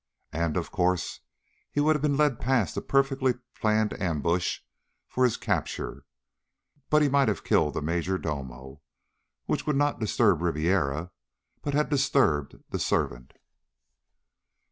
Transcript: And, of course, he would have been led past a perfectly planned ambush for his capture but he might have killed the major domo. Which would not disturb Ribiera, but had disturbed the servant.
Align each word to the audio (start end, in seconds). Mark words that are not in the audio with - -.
And, 0.33 0.57
of 0.57 0.71
course, 0.71 1.19
he 1.69 1.79
would 1.79 1.93
have 1.95 2.01
been 2.01 2.17
led 2.17 2.39
past 2.39 2.75
a 2.75 2.81
perfectly 2.81 3.35
planned 3.59 3.93
ambush 4.01 4.61
for 5.07 5.23
his 5.25 5.37
capture 5.37 6.05
but 6.89 7.03
he 7.03 7.07
might 7.07 7.27
have 7.27 7.43
killed 7.43 7.75
the 7.75 7.83
major 7.83 8.17
domo. 8.17 8.81
Which 9.45 9.67
would 9.67 9.75
not 9.75 9.99
disturb 9.99 10.41
Ribiera, 10.41 11.11
but 11.61 11.75
had 11.75 11.89
disturbed 11.89 12.55
the 12.69 12.79
servant. 12.79 13.33